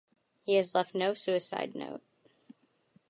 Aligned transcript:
He 0.41 0.55
has 0.55 0.73
left 0.73 0.95
no 0.95 1.13
suicide 1.13 1.75
note. 1.75 2.01